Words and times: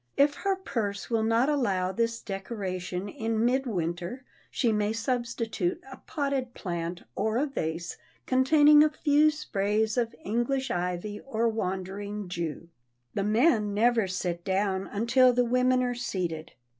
If 0.17 0.33
her 0.33 0.55
purse 0.55 1.11
will 1.11 1.21
not 1.21 1.47
allow 1.47 1.91
this 1.91 2.23
decoration 2.23 3.07
in 3.07 3.45
midwinter 3.45 4.25
she 4.49 4.71
may 4.71 4.93
substitute 4.93 5.79
a 5.91 5.97
potted 5.97 6.55
plant 6.55 7.03
or 7.13 7.37
a 7.37 7.45
vase 7.45 7.99
containing 8.25 8.83
a 8.83 8.89
few 8.89 9.29
sprays 9.29 9.97
of 9.97 10.15
English 10.25 10.71
ivy, 10.71 11.19
or 11.19 11.47
wandering 11.49 12.29
jew. 12.29 12.69
The 13.13 13.23
men 13.23 13.75
never 13.75 14.07
sit 14.07 14.43
down 14.43 14.87
until 14.87 15.33
the 15.33 15.45
women 15.45 15.83
are 15.83 15.93
seated. 15.93 16.53